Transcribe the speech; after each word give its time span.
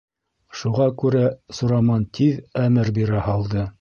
Шуға 0.61 0.87
күрә 1.01 1.21
Сураман 1.57 2.07
тиҙ 2.21 2.41
әмер 2.63 2.91
бирә 2.97 3.23
һалды: 3.29 3.69